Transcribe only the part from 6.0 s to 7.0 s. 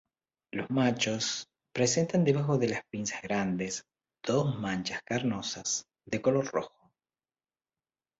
de color rojo.